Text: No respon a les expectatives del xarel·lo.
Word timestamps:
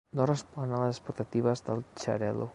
No 0.19 0.25
respon 0.29 0.73
a 0.77 0.79
les 0.85 0.95
expectatives 0.95 1.65
del 1.69 1.87
xarel·lo. 2.07 2.49